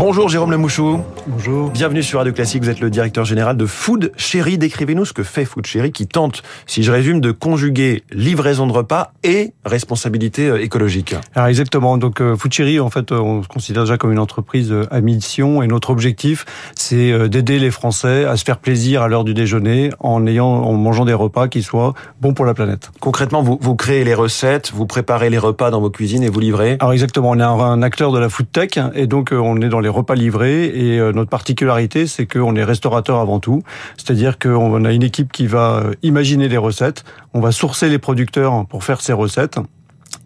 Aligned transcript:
Bonjour 0.00 0.30
Jérôme 0.30 0.50
Lemouchou. 0.50 1.02
Bonjour. 1.26 1.68
Bienvenue 1.68 2.02
sur 2.02 2.20
Radio 2.20 2.32
Classique, 2.32 2.62
vous 2.62 2.70
êtes 2.70 2.80
le 2.80 2.88
directeur 2.88 3.26
général 3.26 3.58
de 3.58 3.66
Food 3.66 4.12
Chéri. 4.16 4.56
Décrivez-nous 4.56 5.04
ce 5.04 5.12
que 5.12 5.22
fait 5.22 5.44
Food 5.44 5.66
Chéri 5.66 5.92
qui 5.92 6.06
tente, 6.06 6.42
si 6.64 6.82
je 6.82 6.90
résume, 6.90 7.20
de 7.20 7.32
conjuguer 7.32 8.02
livraison 8.10 8.66
de 8.66 8.72
repas 8.72 9.12
et 9.24 9.52
responsabilité 9.66 10.48
euh, 10.48 10.62
écologique. 10.62 11.14
Alors 11.34 11.48
exactement, 11.48 11.98
donc 11.98 12.22
euh, 12.22 12.34
Food 12.34 12.50
Chéri, 12.50 12.80
en 12.80 12.88
fait, 12.88 13.12
euh, 13.12 13.18
on 13.18 13.42
se 13.42 13.48
considère 13.48 13.82
déjà 13.82 13.98
comme 13.98 14.10
une 14.10 14.18
entreprise 14.18 14.74
à 14.90 15.02
mission 15.02 15.60
et 15.60 15.66
notre 15.66 15.90
objectif, 15.90 16.46
c'est 16.74 17.28
d'aider 17.28 17.58
les 17.58 17.70
Français 17.70 18.24
à 18.24 18.38
se 18.38 18.44
faire 18.44 18.56
plaisir 18.56 19.02
à 19.02 19.08
l'heure 19.08 19.24
du 19.24 19.34
déjeuner 19.34 19.90
en 19.98 20.26
ayant, 20.26 20.48
en 20.48 20.72
mangeant 20.72 21.04
des 21.04 21.12
repas 21.12 21.46
qui 21.48 21.62
soient 21.62 21.92
bons 22.22 22.32
pour 22.32 22.46
la 22.46 22.54
planète. 22.54 22.90
Concrètement, 23.00 23.42
vous, 23.42 23.58
vous 23.60 23.74
créez 23.74 24.04
les 24.04 24.14
recettes, 24.14 24.72
vous 24.72 24.86
préparez 24.86 25.28
les 25.28 25.36
repas 25.36 25.70
dans 25.70 25.82
vos 25.82 25.90
cuisines 25.90 26.22
et 26.22 26.30
vous 26.30 26.40
livrez 26.40 26.78
Alors 26.80 26.94
exactement, 26.94 27.28
on 27.28 27.38
est 27.38 27.42
un, 27.42 27.82
acteur 27.82 28.12
de 28.12 28.18
la 28.18 28.30
food 28.30 28.50
tech 28.50 28.70
et 28.94 29.06
donc 29.06 29.32
on 29.32 29.60
est 29.60 29.68
dans 29.68 29.80
les 29.80 29.89
repas 29.90 30.14
livrés 30.14 30.66
et 30.66 30.98
notre 31.12 31.30
particularité, 31.30 32.06
c'est 32.06 32.26
qu'on 32.26 32.56
est 32.56 32.64
restaurateur 32.64 33.18
avant 33.18 33.40
tout, 33.40 33.62
c'est-à-dire 33.96 34.38
qu'on 34.38 34.84
a 34.84 34.92
une 34.92 35.02
équipe 35.02 35.32
qui 35.32 35.46
va 35.46 35.84
imaginer 36.02 36.48
des 36.48 36.56
recettes, 36.56 37.04
on 37.34 37.40
va 37.40 37.52
sourcer 37.52 37.88
les 37.88 37.98
producteurs 37.98 38.66
pour 38.66 38.84
faire 38.84 39.00
ces 39.00 39.12
recettes 39.12 39.58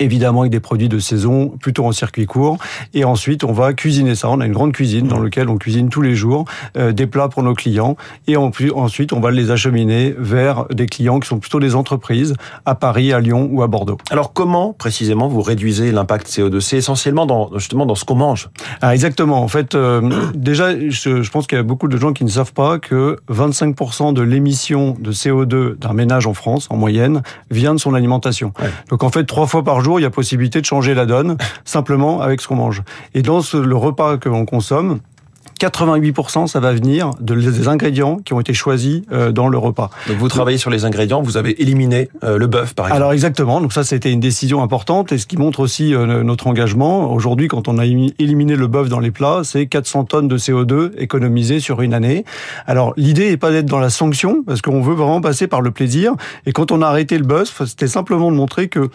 évidemment 0.04 0.42
avec 0.42 0.52
des 0.52 0.60
produits 0.60 0.88
de 0.88 0.98
saison, 0.98 1.48
plutôt 1.60 1.84
en 1.86 1.92
circuit 1.92 2.26
court. 2.26 2.58
Et 2.92 3.04
ensuite, 3.04 3.44
on 3.44 3.52
va 3.52 3.72
cuisiner 3.72 4.14
ça. 4.14 4.30
On 4.30 4.40
a 4.40 4.46
une 4.46 4.52
grande 4.52 4.72
cuisine 4.72 5.08
dans 5.08 5.20
laquelle 5.20 5.48
on 5.48 5.56
cuisine 5.56 5.88
tous 5.88 6.02
les 6.02 6.14
jours 6.14 6.44
euh, 6.76 6.92
des 6.92 7.06
plats 7.06 7.28
pour 7.28 7.42
nos 7.42 7.54
clients. 7.54 7.96
Et 8.26 8.36
ensuite, 8.36 9.12
on 9.12 9.20
va 9.20 9.30
les 9.30 9.50
acheminer 9.50 10.14
vers 10.16 10.66
des 10.66 10.86
clients 10.86 11.20
qui 11.20 11.28
sont 11.28 11.38
plutôt 11.38 11.60
des 11.60 11.74
entreprises 11.74 12.34
à 12.66 12.74
Paris, 12.74 13.12
à 13.12 13.20
Lyon 13.20 13.48
ou 13.50 13.62
à 13.62 13.66
Bordeaux. 13.66 13.98
Alors, 14.10 14.32
comment 14.32 14.72
précisément 14.72 15.28
vous 15.28 15.42
réduisez 15.42 15.92
l'impact 15.92 16.28
CO2 16.28 16.60
C'est 16.60 16.76
essentiellement 16.76 17.26
dans, 17.26 17.50
justement 17.58 17.86
dans 17.86 17.94
ce 17.94 18.04
qu'on 18.04 18.14
mange. 18.14 18.50
Ah, 18.80 18.94
exactement. 18.94 19.42
En 19.42 19.48
fait, 19.48 19.74
euh, 19.74 20.10
déjà, 20.34 20.78
je, 20.78 21.22
je 21.22 21.30
pense 21.30 21.46
qu'il 21.46 21.56
y 21.56 21.60
a 21.60 21.64
beaucoup 21.64 21.88
de 21.88 21.96
gens 21.96 22.12
qui 22.12 22.24
ne 22.24 22.30
savent 22.30 22.52
pas 22.52 22.78
que 22.78 23.16
25% 23.30 24.12
de 24.12 24.22
l'émission 24.22 24.96
de 24.98 25.12
CO2 25.12 25.78
d'un 25.78 25.92
ménage 25.92 26.26
en 26.26 26.34
France, 26.34 26.66
en 26.70 26.76
moyenne, 26.76 27.22
vient 27.50 27.74
de 27.74 27.80
son 27.80 27.94
alimentation. 27.94 28.52
Donc, 28.90 29.02
en 29.02 29.10
fait, 29.10 29.24
trois 29.24 29.46
fois 29.46 29.64
par 29.64 29.80
jour, 29.80 29.93
il 29.98 30.02
y 30.02 30.06
a 30.06 30.10
possibilité 30.10 30.60
de 30.60 30.66
changer 30.66 30.94
la 30.94 31.06
donne 31.06 31.36
simplement 31.64 32.20
avec 32.20 32.40
ce 32.40 32.48
qu'on 32.48 32.56
mange. 32.56 32.82
Et 33.14 33.22
dans 33.22 33.40
le 33.52 33.76
repas 33.76 34.16
que 34.16 34.28
l'on 34.28 34.44
consomme, 34.44 35.00
88% 35.60 36.46
ça 36.46 36.60
va 36.60 36.72
venir 36.72 37.10
de, 37.20 37.34
des 37.34 37.68
ingrédients 37.68 38.16
qui 38.16 38.32
ont 38.32 38.40
été 38.40 38.52
choisis 38.54 39.02
euh, 39.12 39.32
dans 39.32 39.48
le 39.48 39.58
repas. 39.58 39.90
Donc 40.08 40.18
vous 40.18 40.28
travaillez 40.28 40.58
sur 40.58 40.70
les 40.70 40.84
ingrédients, 40.84 41.22
vous 41.22 41.36
avez 41.36 41.60
éliminé 41.62 42.08
euh, 42.22 42.38
le 42.38 42.46
bœuf 42.46 42.74
par 42.74 42.86
exemple. 42.86 43.02
Alors 43.02 43.12
exactement, 43.12 43.60
donc 43.60 43.72
ça 43.72 43.84
c'était 43.84 44.12
une 44.12 44.20
décision 44.20 44.62
importante 44.62 45.12
et 45.12 45.18
ce 45.18 45.26
qui 45.26 45.36
montre 45.36 45.60
aussi 45.60 45.94
euh, 45.94 46.22
notre 46.22 46.46
engagement. 46.46 47.12
Aujourd'hui 47.12 47.48
quand 47.48 47.68
on 47.68 47.78
a 47.78 47.86
éliminé 47.86 48.56
le 48.56 48.66
bœuf 48.66 48.88
dans 48.88 49.00
les 49.00 49.10
plats, 49.10 49.42
c'est 49.44 49.66
400 49.66 50.04
tonnes 50.04 50.28
de 50.28 50.38
CO2 50.38 50.92
économisées 50.98 51.60
sur 51.60 51.82
une 51.82 51.94
année. 51.94 52.24
Alors 52.66 52.92
l'idée 52.96 53.30
n'est 53.30 53.36
pas 53.36 53.50
d'être 53.50 53.66
dans 53.66 53.80
la 53.80 53.90
sanction 53.90 54.42
parce 54.44 54.60
qu'on 54.60 54.80
veut 54.80 54.94
vraiment 54.94 55.20
passer 55.20 55.46
par 55.46 55.60
le 55.60 55.70
plaisir 55.70 56.14
et 56.46 56.52
quand 56.52 56.72
on 56.72 56.82
a 56.82 56.86
arrêté 56.86 57.16
le 57.18 57.24
bœuf, 57.24 57.62
c'était 57.66 57.88
simplement 57.88 58.30
de 58.30 58.36
montrer 58.36 58.68
que 58.68 58.90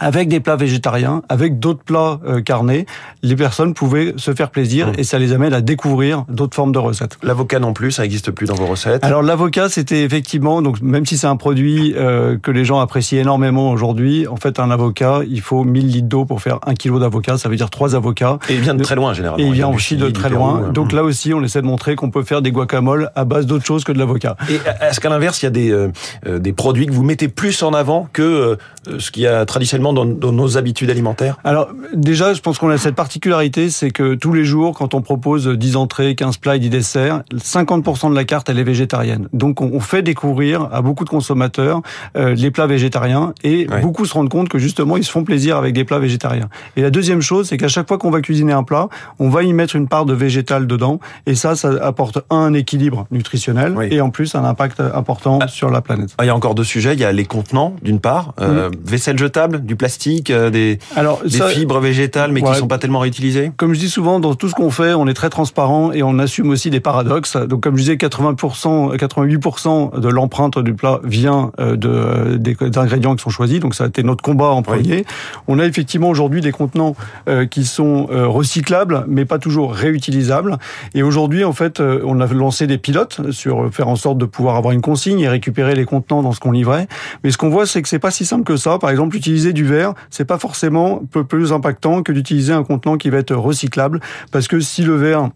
avec 0.00 0.28
des 0.28 0.40
plats 0.40 0.56
végétariens, 0.56 1.22
avec 1.28 1.58
d'autres 1.58 1.82
plats 1.82 2.20
euh, 2.26 2.40
carnés, 2.40 2.86
les 3.22 3.36
personnes 3.36 3.74
pouvaient 3.74 4.14
se 4.16 4.32
faire 4.34 4.50
plaisir 4.50 4.88
mmh. 4.88 4.92
et 4.98 5.04
ça 5.04 5.18
les 5.18 5.32
amène 5.32 5.52
à 5.52 5.60
découvrir 5.60 6.24
d'autres 6.28 6.54
formes 6.54 6.72
de 6.72 6.78
recettes. 6.78 7.18
L'avocat 7.22 7.58
non 7.58 7.72
plus, 7.72 7.92
ça 7.92 8.02
n'existe 8.02 8.30
plus 8.30 8.46
dans 8.46 8.54
vos 8.54 8.66
recettes 8.66 9.04
Alors 9.04 9.22
l'avocat, 9.22 9.68
c'était 9.68 10.02
effectivement, 10.02 10.62
donc 10.62 10.80
même 10.80 11.06
si 11.06 11.18
c'est 11.18 11.26
un 11.26 11.36
produit 11.36 11.94
euh, 11.96 12.38
que 12.38 12.50
les 12.50 12.64
gens 12.64 12.80
apprécient 12.80 13.20
énormément 13.20 13.70
aujourd'hui, 13.70 14.26
en 14.26 14.36
fait 14.36 14.60
un 14.60 14.70
avocat, 14.70 15.20
il 15.28 15.40
faut 15.40 15.64
1000 15.64 15.88
litres 15.88 16.08
d'eau 16.08 16.24
pour 16.24 16.40
faire 16.40 16.58
un 16.66 16.74
kilo 16.74 16.98
d'avocat, 16.98 17.38
ça 17.38 17.48
veut 17.48 17.56
dire 17.56 17.70
trois 17.70 17.94
avocats. 17.94 18.38
Et 18.48 18.54
il 18.54 18.60
vient 18.60 18.74
de 18.74 18.82
très 18.82 18.94
loin 18.94 19.14
généralement. 19.14 19.44
Et 19.44 19.48
il 19.48 19.54
vient 19.54 19.68
aussi 19.68 19.96
de 19.96 20.10
très 20.10 20.30
loin. 20.30 20.62
Hein. 20.66 20.72
Donc 20.72 20.92
là 20.92 21.02
aussi, 21.02 21.34
on 21.34 21.42
essaie 21.42 21.60
de 21.60 21.66
montrer 21.66 21.96
qu'on 21.96 22.10
peut 22.10 22.22
faire 22.22 22.42
des 22.42 22.52
guacamoles 22.52 23.10
à 23.16 23.24
base 23.24 23.46
d'autre 23.46 23.64
chose 23.64 23.84
que 23.84 23.92
de 23.92 23.98
l'avocat. 23.98 24.36
Et 24.48 24.60
est-ce 24.88 25.00
qu'à 25.00 25.08
l'inverse, 25.08 25.42
il 25.42 25.46
y 25.46 25.48
a 25.48 25.50
des, 25.50 25.70
euh, 25.70 25.90
des 26.38 26.52
produits 26.52 26.86
que 26.86 26.92
vous 26.92 27.02
mettez 27.02 27.28
plus 27.28 27.62
en 27.62 27.72
avant 27.72 28.08
que 28.12 28.56
ce 28.98 29.10
qui 29.10 29.26
a 29.26 29.44
traditionnellement 29.44 29.77
dans, 29.78 30.04
nos 30.04 30.58
habitudes 30.58 30.90
alimentaires 30.90 31.36
Alors 31.44 31.68
déjà, 31.94 32.34
je 32.34 32.40
pense 32.40 32.58
qu'on 32.58 32.70
a 32.70 32.78
cette 32.78 32.94
particularité, 32.94 33.70
c'est 33.70 33.90
que 33.90 34.14
tous 34.14 34.32
les 34.32 34.44
jours, 34.44 34.76
quand 34.76 34.94
on 34.94 35.02
propose 35.02 35.48
10 35.48 35.76
entrées, 35.76 36.14
15 36.14 36.36
plats 36.38 36.56
et 36.56 36.58
10 36.58 36.70
desserts, 36.70 37.22
50% 37.34 38.10
de 38.10 38.14
la 38.14 38.24
carte, 38.24 38.48
elle 38.48 38.58
est 38.58 38.64
végétarienne. 38.64 39.28
Donc 39.32 39.60
on 39.60 39.80
fait 39.80 40.02
découvrir 40.02 40.68
à 40.72 40.82
beaucoup 40.82 41.04
de 41.04 41.10
consommateurs 41.10 41.82
euh, 42.16 42.34
les 42.34 42.50
plats 42.50 42.66
végétariens 42.66 43.32
et 43.44 43.66
beaucoup 43.82 44.04
se 44.04 44.14
rendent 44.14 44.28
compte 44.28 44.48
que 44.48 44.58
justement, 44.58 44.96
ils 44.96 45.04
se 45.04 45.10
font 45.10 45.24
plaisir 45.24 45.56
avec 45.56 45.74
des 45.74 45.84
plats 45.84 45.98
végétariens. 45.98 46.48
Et 46.76 46.82
la 46.82 46.90
deuxième 46.90 47.20
chose, 47.20 47.48
c'est 47.48 47.56
qu'à 47.56 47.68
chaque 47.68 47.88
fois 47.88 47.98
qu'on 47.98 48.10
va 48.10 48.20
cuisiner 48.20 48.52
un 48.52 48.62
plat, 48.62 48.88
on 49.18 49.28
va 49.28 49.42
y 49.42 49.52
mettre 49.52 49.76
une 49.76 49.88
part 49.88 50.04
de 50.04 50.14
végétal 50.14 50.66
dedans 50.66 51.00
et 51.26 51.34
ça, 51.34 51.56
ça 51.56 51.70
apporte 51.82 52.18
un 52.30 52.54
équilibre 52.54 53.06
nutritionnel 53.10 53.74
et 53.90 54.00
en 54.00 54.10
plus 54.10 54.34
un 54.34 54.44
impact 54.44 54.80
important 54.80 55.38
ah. 55.42 55.48
sur 55.48 55.70
la 55.70 55.80
planète. 55.80 56.14
Ah, 56.18 56.24
il 56.24 56.28
y 56.28 56.30
a 56.30 56.34
encore 56.36 56.54
deux 56.54 56.64
sujets, 56.64 56.94
il 56.94 57.00
y 57.00 57.04
a 57.04 57.12
les 57.12 57.24
contenants 57.24 57.74
d'une 57.82 58.00
part, 58.00 58.34
euh, 58.40 58.70
vaisselle 58.84 59.18
jetable, 59.18 59.64
du 59.68 59.76
plastique, 59.76 60.30
euh, 60.30 60.50
des, 60.50 60.80
Alors, 60.96 61.22
des 61.22 61.40
fibres 61.40 61.78
végétales, 61.78 62.32
mais 62.32 62.42
qui 62.42 62.48
qui 62.48 62.58
sont 62.58 62.66
pas 62.66 62.78
tellement 62.78 62.98
réutilisées 62.98 63.52
Comme 63.56 63.74
je 63.74 63.78
dis 63.78 63.90
souvent, 63.90 64.18
dans 64.18 64.34
tout 64.34 64.48
ce 64.48 64.54
qu'on 64.54 64.70
fait, 64.70 64.94
on 64.94 65.06
est 65.06 65.14
très 65.14 65.28
transparent 65.28 65.92
et 65.92 66.02
on 66.02 66.18
assume 66.18 66.50
aussi 66.50 66.70
des 66.70 66.80
paradoxes. 66.80 67.36
Donc, 67.36 67.60
comme 67.60 67.76
je 67.76 67.82
disais, 67.82 67.94
80%, 67.96 68.96
88% 68.96 70.00
de 70.00 70.08
l'empreinte 70.08 70.58
du 70.58 70.74
plat 70.74 71.00
vient 71.04 71.52
euh, 71.60 71.76
de, 71.76 72.36
des, 72.36 72.56
ingrédients 72.76 73.14
qui 73.14 73.22
sont 73.22 73.30
choisis. 73.30 73.60
Donc, 73.60 73.74
ça 73.74 73.84
a 73.84 73.86
été 73.86 74.02
notre 74.02 74.24
combat 74.24 74.48
en 74.48 74.62
premier. 74.62 75.04
On 75.46 75.58
a 75.58 75.66
effectivement 75.66 76.08
aujourd'hui 76.08 76.40
des 76.40 76.52
contenants 76.52 76.96
euh, 77.28 77.46
qui 77.46 77.64
sont 77.64 78.06
recyclables, 78.08 79.04
mais 79.06 79.24
pas 79.24 79.38
toujours 79.38 79.74
réutilisables. 79.74 80.56
Et 80.94 81.02
aujourd'hui, 81.02 81.44
en 81.44 81.52
fait, 81.52 81.80
on 81.80 82.20
a 82.20 82.26
lancé 82.26 82.66
des 82.66 82.78
pilotes 82.78 83.30
sur 83.30 83.72
faire 83.72 83.88
en 83.88 83.96
sorte 83.96 84.18
de 84.18 84.24
pouvoir 84.24 84.56
avoir 84.56 84.72
une 84.72 84.80
consigne 84.80 85.20
et 85.20 85.28
récupérer 85.28 85.74
les 85.74 85.84
contenants 85.84 86.22
dans 86.22 86.32
ce 86.32 86.40
qu'on 86.40 86.52
livrait. 86.52 86.88
Mais 87.22 87.30
ce 87.30 87.36
qu'on 87.36 87.50
voit, 87.50 87.66
c'est 87.66 87.82
que 87.82 87.88
c'est 87.88 87.98
pas 87.98 88.10
si 88.10 88.24
simple 88.24 88.44
que 88.44 88.56
ça. 88.56 88.78
Par 88.78 88.90
exemple, 88.90 89.16
utiliser 89.16 89.52
du 89.58 89.64
verre, 89.64 89.94
c'est 90.08 90.24
pas 90.24 90.38
forcément 90.38 91.02
plus 91.28 91.52
impactant 91.52 92.02
que 92.02 92.12
d'utiliser 92.12 92.52
un 92.52 92.62
contenant 92.62 92.96
qui 92.96 93.10
va 93.10 93.18
être 93.18 93.34
recyclable, 93.34 94.00
parce 94.30 94.46
que 94.46 94.60
si 94.60 94.82
le 94.82 94.94
verre 94.94 95.30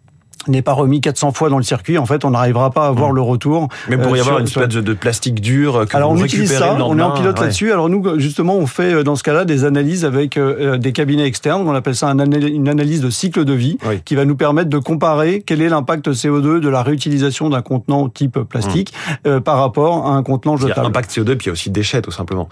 n'est 0.48 0.62
pas 0.62 0.72
remis 0.72 1.00
400 1.00 1.32
fois 1.32 1.48
dans 1.48 1.58
le 1.58 1.62
circuit, 1.62 1.98
en 1.98 2.06
fait, 2.06 2.24
on 2.24 2.30
n'arrivera 2.30 2.70
pas 2.70 2.86
à 2.86 2.88
avoir 2.88 3.12
mmh. 3.12 3.16
le 3.16 3.20
retour. 3.22 3.68
Mais 3.88 3.96
pour 3.96 4.16
y 4.16 4.18
euh, 4.18 4.22
avoir 4.22 4.38
une 4.38 4.46
espèce 4.46 4.68
de, 4.68 4.92
plastique 4.92 5.40
dur 5.40 5.86
que 5.88 5.96
Alors 5.96 6.10
on 6.10 6.22
utilise 6.22 6.52
ça, 6.52 6.74
on 6.74 6.98
est 6.98 7.02
en 7.02 7.12
pilote 7.12 7.40
là-dessus. 7.40 7.72
Alors 7.72 7.88
nous, 7.88 8.18
justement, 8.18 8.56
on 8.56 8.66
fait 8.66 8.94
euh, 8.94 9.02
dans 9.02 9.16
ce 9.16 9.22
cas-là 9.22 9.44
des 9.44 9.64
analyses 9.64 10.04
avec 10.04 10.36
euh, 10.36 10.78
des 10.78 10.92
cabinets 10.92 11.26
externes. 11.26 11.66
On 11.66 11.74
appelle 11.74 11.96
ça 11.96 12.08
une 12.08 12.68
analyse 12.68 13.00
de 13.00 13.10
cycle 13.10 13.44
de 13.44 13.52
vie, 13.52 13.78
qui 14.04 14.14
va 14.14 14.24
nous 14.24 14.36
permettre 14.36 14.70
de 14.70 14.78
comparer 14.78 15.42
quel 15.44 15.62
est 15.62 15.68
l'impact 15.68 16.10
CO2 16.10 16.60
de 16.60 16.68
la 16.68 16.82
réutilisation 16.82 17.50
d'un 17.50 17.62
contenant 17.62 18.08
type 18.08 18.38
plastique 18.40 18.92
mmh. 19.24 19.40
par 19.40 19.58
rapport 19.58 20.06
à 20.06 20.10
un 20.10 20.22
contenant 20.22 20.56
jetable. 20.56 20.74
Il 20.76 20.82
y 20.82 20.84
a 20.84 20.88
impact 20.88 21.10
CO2, 21.10 21.36
puis 21.36 21.44
il 21.44 21.46
y 21.46 21.50
a 21.50 21.52
aussi 21.52 21.70
déchets, 21.70 22.02
tout 22.02 22.10
simplement. 22.10 22.48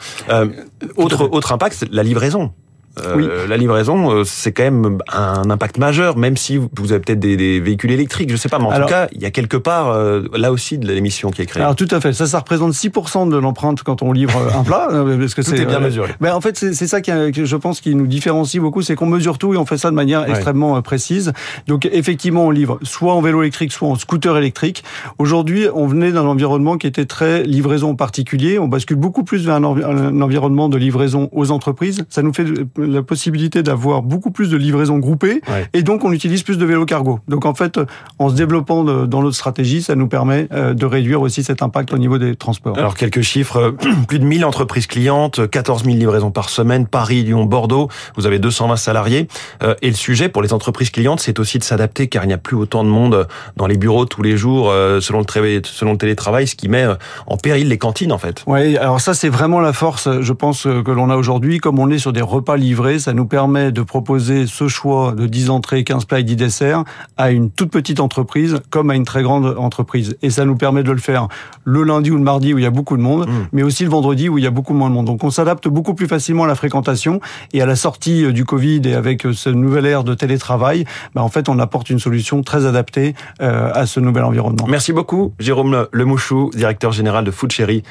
autre 0.96 1.28
autre 1.30 1.52
impact, 1.52 1.76
c'est 1.78 1.92
la 1.92 2.02
livraison. 2.02 2.52
Euh, 2.98 3.46
la 3.46 3.56
livraison, 3.56 4.10
euh, 4.10 4.24
c'est 4.24 4.50
quand 4.50 4.64
même 4.64 4.98
un 5.12 5.48
impact 5.48 5.78
majeur, 5.78 6.16
même 6.16 6.36
si 6.36 6.56
vous 6.56 6.92
avez 6.92 7.00
peut-être 7.00 7.20
des, 7.20 7.60
véhicules 7.60 7.92
électriques, 7.92 8.30
je 8.30 8.36
sais 8.36 8.48
pas, 8.48 8.58
mais 8.58 8.66
en 8.66 8.80
tout 8.80 8.88
cas, 8.88 9.06
il 9.12 9.22
y 9.22 9.26
a 9.26 9.30
quelque 9.30 9.56
part 9.56 9.90
euh, 9.90 10.22
là 10.34 10.50
aussi 10.50 10.76
de 10.76 10.86
l'émission 10.88 11.30
qui 11.30 11.42
est 11.42 11.46
créée. 11.46 11.62
Alors 11.62 11.76
tout 11.76 11.88
à 11.90 12.00
fait, 12.00 12.12
ça, 12.12 12.26
ça 12.26 12.40
représente 12.40 12.72
6% 12.72 13.30
de 13.30 13.36
l'empreinte 13.36 13.82
quand 13.84 14.02
on 14.02 14.12
livre 14.12 14.36
un 14.54 14.64
plat, 14.64 14.88
parce 14.90 15.34
que 15.34 15.42
c'est 15.42 15.64
bien 15.64 15.78
mesuré. 15.78 16.10
Ben, 16.20 16.34
en 16.34 16.40
fait, 16.40 16.56
c'est 16.56 16.86
ça 16.86 17.00
qui, 17.00 17.12
je 17.32 17.56
pense, 17.56 17.80
qui 17.80 17.94
nous 17.94 18.06
différencie 18.06 18.60
beaucoup, 18.60 18.82
c'est 18.82 18.96
qu'on 18.96 19.06
mesure 19.06 19.38
tout 19.38 19.54
et 19.54 19.56
on 19.56 19.66
fait 19.66 19.78
ça 19.78 19.90
de 19.90 19.94
manière 19.94 20.28
extrêmement 20.28 20.80
précise. 20.82 21.32
Donc 21.68 21.88
effectivement, 21.90 22.46
on 22.46 22.50
livre 22.50 22.78
soit 22.82 23.14
en 23.14 23.20
vélo 23.20 23.42
électrique, 23.42 23.72
soit 23.72 23.88
en 23.88 23.94
scooter 23.94 24.36
électrique. 24.36 24.82
Aujourd'hui, 25.18 25.66
on 25.72 25.86
venait 25.86 26.10
d'un 26.10 26.26
environnement 26.26 26.76
qui 26.76 26.86
était 26.86 27.06
très 27.06 27.44
livraison 27.44 27.94
particulier. 27.94 28.58
On 28.58 28.68
bascule 28.68 28.96
beaucoup 28.96 29.22
plus 29.22 29.46
vers 29.46 29.56
un, 29.56 29.64
un 29.64 30.20
environnement 30.20 30.68
de 30.68 30.76
livraison 30.76 31.28
aux 31.32 31.50
entreprises. 31.52 32.04
Ça 32.08 32.22
nous 32.22 32.32
fait 32.32 32.44
la 32.86 33.02
possibilité 33.02 33.62
d'avoir 33.62 34.02
beaucoup 34.02 34.30
plus 34.30 34.50
de 34.50 34.56
livraisons 34.56 34.98
groupées 34.98 35.40
et 35.72 35.82
donc 35.82 36.04
on 36.04 36.12
utilise 36.12 36.42
plus 36.42 36.58
de 36.58 36.64
vélos 36.64 36.86
cargo. 36.86 37.20
Donc 37.28 37.44
en 37.44 37.54
fait, 37.54 37.78
en 38.18 38.28
se 38.28 38.34
développant 38.34 38.84
dans 38.84 39.22
notre 39.22 39.36
stratégie, 39.36 39.82
ça 39.82 39.94
nous 39.94 40.08
permet 40.08 40.48
euh, 40.52 40.74
de 40.74 40.86
réduire 40.86 41.20
aussi 41.20 41.42
cet 41.42 41.62
impact 41.62 41.92
au 41.92 41.98
niveau 41.98 42.18
des 42.18 42.36
transports. 42.36 42.78
Alors 42.78 42.94
quelques 42.94 43.22
chiffres, 43.22 43.74
plus 44.08 44.18
de 44.18 44.24
1000 44.24 44.44
entreprises 44.44 44.86
clientes, 44.86 45.48
14 45.48 45.84
000 45.84 45.96
livraisons 45.96 46.30
par 46.30 46.48
semaine, 46.48 46.86
Paris, 46.86 47.22
Lyon, 47.22 47.44
Bordeaux, 47.44 47.88
vous 48.16 48.26
avez 48.26 48.38
220 48.38 48.76
salariés. 48.76 49.28
Euh, 49.62 49.74
et 49.82 49.88
le 49.88 49.94
sujet 49.94 50.28
pour 50.28 50.42
les 50.42 50.52
entreprises 50.52 50.90
clientes, 50.90 51.20
c'est 51.20 51.38
aussi 51.38 51.58
de 51.58 51.64
s'adapter 51.64 52.08
car 52.08 52.24
il 52.24 52.28
n'y 52.28 52.32
a 52.32 52.38
plus 52.38 52.56
autant 52.56 52.84
de 52.84 52.88
monde 52.88 53.26
dans 53.56 53.66
les 53.66 53.76
bureaux 53.76 54.04
tous 54.04 54.22
les 54.22 54.36
jours 54.36 54.70
euh, 54.70 55.00
selon 55.00 55.20
le, 55.20 55.62
selon 55.64 55.92
le 55.92 55.98
télétravail, 55.98 56.46
ce 56.46 56.54
qui 56.54 56.68
met 56.68 56.86
en 57.26 57.36
péril 57.36 57.68
les 57.68 57.78
cantines 57.78 58.12
en 58.12 58.18
fait. 58.18 58.42
Oui, 58.46 58.76
alors 58.76 59.00
ça 59.00 59.14
c'est 59.14 59.28
vraiment 59.28 59.60
la 59.60 59.72
force, 59.72 60.08
je 60.20 60.32
pense, 60.32 60.62
que 60.62 60.90
l'on 60.90 61.10
a 61.10 61.16
aujourd'hui, 61.16 61.58
comme 61.58 61.78
on 61.78 61.90
est 61.90 61.98
sur 61.98 62.12
des 62.12 62.20
repas 62.20 62.56
livrés 62.56 62.69
ça 62.98 63.12
nous 63.12 63.26
permet 63.26 63.72
de 63.72 63.82
proposer 63.82 64.46
ce 64.46 64.68
choix 64.68 65.12
de 65.12 65.26
10 65.26 65.50
entrées, 65.50 65.84
15 65.84 66.04
plats 66.04 66.20
et 66.20 66.24
10 66.24 66.36
desserts 66.36 66.84
à 67.16 67.30
une 67.30 67.50
toute 67.50 67.70
petite 67.70 68.00
entreprise 68.00 68.60
comme 68.70 68.90
à 68.90 68.94
une 68.94 69.04
très 69.04 69.22
grande 69.22 69.54
entreprise. 69.58 70.16
Et 70.22 70.30
ça 70.30 70.44
nous 70.44 70.56
permet 70.56 70.82
de 70.82 70.92
le 70.92 70.98
faire 70.98 71.28
le 71.64 71.82
lundi 71.82 72.10
ou 72.10 72.16
le 72.16 72.22
mardi 72.22 72.54
où 72.54 72.58
il 72.58 72.62
y 72.62 72.66
a 72.66 72.70
beaucoup 72.70 72.96
de 72.96 73.02
monde, 73.02 73.28
mmh. 73.28 73.32
mais 73.52 73.62
aussi 73.62 73.84
le 73.84 73.90
vendredi 73.90 74.28
où 74.28 74.38
il 74.38 74.44
y 74.44 74.46
a 74.46 74.50
beaucoup 74.50 74.74
moins 74.74 74.88
de 74.88 74.94
monde. 74.94 75.06
Donc 75.06 75.24
on 75.24 75.30
s'adapte 75.30 75.68
beaucoup 75.68 75.94
plus 75.94 76.06
facilement 76.06 76.44
à 76.44 76.46
la 76.46 76.54
fréquentation 76.54 77.20
et 77.52 77.62
à 77.62 77.66
la 77.66 77.76
sortie 77.76 78.24
euh, 78.24 78.32
du 78.32 78.44
Covid 78.44 78.82
et 78.84 78.94
avec 78.94 79.26
euh, 79.26 79.32
ce 79.32 79.50
nouvel 79.50 79.86
ère 79.86 80.04
de 80.04 80.14
télétravail, 80.14 80.84
bah 81.14 81.22
en 81.22 81.28
fait 81.28 81.48
on 81.48 81.58
apporte 81.58 81.90
une 81.90 81.98
solution 81.98 82.42
très 82.42 82.66
adaptée 82.66 83.14
euh, 83.40 83.70
à 83.74 83.86
ce 83.86 84.00
nouvel 84.00 84.24
environnement. 84.24 84.66
Merci 84.68 84.92
beaucoup 84.92 85.32
Jérôme 85.38 85.86
Lemouchou, 85.92 86.50
directeur 86.54 86.92
général 86.92 87.24
de 87.24 87.30
Food 87.30 87.52
Cherry 87.52 87.82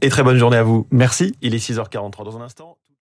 et 0.00 0.08
très 0.08 0.22
bonne 0.22 0.38
journée 0.38 0.56
à 0.56 0.62
vous. 0.62 0.86
Merci. 0.90 1.34
Il 1.42 1.54
est 1.54 1.58
6h43 1.58 2.24
dans 2.24 2.38
un 2.38 2.42
instant. 2.42 2.76